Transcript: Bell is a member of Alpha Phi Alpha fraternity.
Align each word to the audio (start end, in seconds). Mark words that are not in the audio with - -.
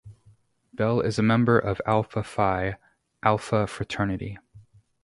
Bell 0.73 0.99
is 0.99 1.19
a 1.19 1.21
member 1.21 1.59
of 1.59 1.79
Alpha 1.85 2.23
Phi 2.23 2.75
Alpha 3.21 3.67
fraternity. 3.67 4.39